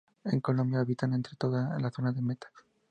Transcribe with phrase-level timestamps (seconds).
[0.23, 2.51] En Colombia habitan ante todo en la zona del Meta.